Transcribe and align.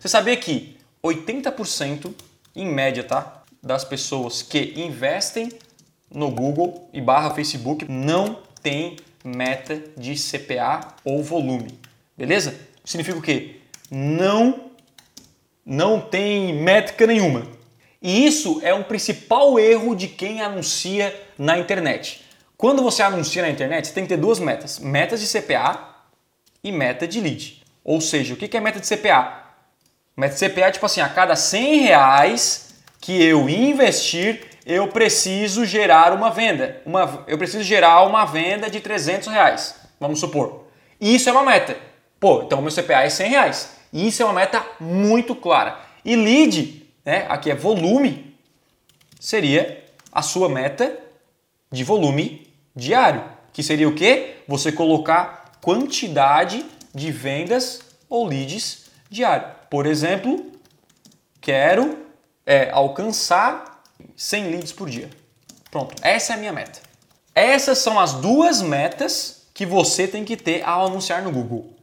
Você 0.00 0.08
sabia 0.08 0.34
que 0.34 0.78
80% 1.04 2.14
em 2.56 2.66
média, 2.66 3.04
tá? 3.04 3.42
Das 3.62 3.84
pessoas 3.84 4.40
que 4.40 4.72
investem 4.74 5.50
no 6.10 6.30
Google 6.30 6.88
e 6.90 7.02
barra 7.02 7.34
Facebook 7.34 7.84
não 7.86 8.38
tem 8.62 8.96
meta 9.22 9.78
de 9.98 10.14
CPA 10.14 10.94
ou 11.04 11.22
volume. 11.22 11.78
Beleza? 12.16 12.58
Significa 12.82 13.18
o 13.18 13.22
quê? 13.22 13.56
Não 13.90 14.70
não 15.66 16.00
tem 16.00 16.54
métrica 16.54 17.06
nenhuma. 17.06 17.46
E 18.00 18.26
isso 18.26 18.58
é 18.62 18.72
um 18.72 18.82
principal 18.82 19.58
erro 19.58 19.94
de 19.94 20.08
quem 20.08 20.40
anuncia 20.40 21.14
na 21.38 21.58
internet. 21.58 22.24
Quando 22.56 22.82
você 22.82 23.02
anuncia 23.02 23.42
na 23.42 23.50
internet, 23.50 23.86
você 23.86 23.92
tem 23.92 24.04
que 24.04 24.08
ter 24.08 24.16
duas 24.16 24.38
metas: 24.38 24.78
metas 24.78 25.20
de 25.20 25.28
CPA 25.28 26.06
e 26.64 26.72
meta 26.72 27.06
de 27.06 27.20
lead. 27.20 27.62
Ou 27.84 28.00
seja, 28.00 28.32
o 28.32 28.36
que 28.38 28.56
é 28.56 28.60
meta 28.60 28.80
de 28.80 28.88
CPA? 28.88 29.49
Meta 30.20 30.36
CPA 30.36 30.66
é 30.66 30.70
tipo 30.70 30.84
assim: 30.84 31.00
a 31.00 31.08
cada 31.08 31.34
100 31.34 31.80
reais 31.80 32.74
que 33.00 33.22
eu 33.22 33.48
investir, 33.48 34.44
eu 34.66 34.86
preciso 34.88 35.64
gerar 35.64 36.12
uma 36.12 36.30
venda. 36.30 36.82
Uma, 36.84 37.24
eu 37.26 37.38
preciso 37.38 37.64
gerar 37.64 38.02
uma 38.02 38.26
venda 38.26 38.68
de 38.68 38.80
300 38.80 39.28
reais, 39.28 39.76
vamos 39.98 40.20
supor. 40.20 40.66
Isso 41.00 41.30
é 41.30 41.32
uma 41.32 41.42
meta. 41.42 41.74
Pô, 42.20 42.42
então 42.42 42.60
meu 42.60 42.70
CPA 42.70 43.04
é 43.04 43.08
100 43.08 43.30
reais. 43.30 43.70
Isso 43.90 44.22
é 44.22 44.26
uma 44.26 44.34
meta 44.34 44.62
muito 44.78 45.34
clara. 45.34 45.80
E 46.04 46.14
lead 46.14 46.86
né, 47.02 47.24
aqui 47.30 47.50
é 47.50 47.54
volume, 47.54 48.36
seria 49.18 49.82
a 50.12 50.20
sua 50.20 50.50
meta 50.50 50.98
de 51.72 51.82
volume 51.82 52.46
diário, 52.76 53.24
que 53.54 53.62
seria 53.62 53.88
o 53.88 53.94
quê? 53.94 54.34
Você 54.46 54.70
colocar 54.70 55.52
quantidade 55.62 56.62
de 56.94 57.10
vendas 57.10 57.80
ou 58.06 58.26
leads 58.26 58.89
diário. 59.10 59.48
Por 59.68 59.84
exemplo, 59.86 60.52
quero 61.40 61.98
é, 62.46 62.70
alcançar 62.70 63.82
100 64.16 64.50
leads 64.50 64.72
por 64.72 64.88
dia. 64.88 65.10
Pronto, 65.70 65.94
essa 66.00 66.32
é 66.32 66.36
a 66.36 66.38
minha 66.38 66.52
meta. 66.52 66.80
Essas 67.34 67.78
são 67.78 67.98
as 67.98 68.14
duas 68.14 68.62
metas 68.62 69.46
que 69.52 69.66
você 69.66 70.06
tem 70.06 70.24
que 70.24 70.36
ter 70.36 70.62
ao 70.62 70.86
anunciar 70.86 71.22
no 71.22 71.30
Google. 71.30 71.76